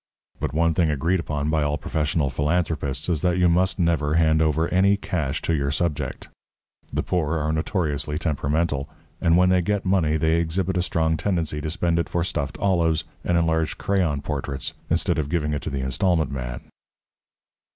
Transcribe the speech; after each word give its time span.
But 0.39 0.51
one 0.51 0.73
thing 0.73 0.89
agreed 0.89 1.19
upon 1.19 1.51
by 1.51 1.61
all 1.61 1.77
professional 1.77 2.31
philanthropists 2.31 3.07
is 3.07 3.21
that 3.21 3.37
you 3.37 3.47
must 3.47 3.77
never 3.77 4.15
hand 4.15 4.41
over 4.41 4.67
any 4.69 4.97
cash 4.97 5.43
to 5.43 5.53
your 5.53 5.69
subject. 5.69 6.27
The 6.91 7.03
poor 7.03 7.37
are 7.37 7.53
notoriously 7.53 8.17
temperamental; 8.17 8.89
and 9.21 9.37
when 9.37 9.49
they 9.49 9.61
get 9.61 9.85
money 9.85 10.17
they 10.17 10.37
exhibit 10.37 10.75
a 10.75 10.81
strong 10.81 11.17
tendency 11.17 11.61
to 11.61 11.69
spend 11.69 11.99
it 11.99 12.09
for 12.09 12.23
stuffed 12.23 12.57
olives 12.57 13.03
and 13.23 13.37
enlarged 13.37 13.77
crayon 13.77 14.21
portraits 14.21 14.73
instead 14.89 15.19
of 15.19 15.29
giving 15.29 15.53
it 15.53 15.61
to 15.61 15.69
the 15.69 15.81
instalment 15.81 16.31
man. 16.31 16.61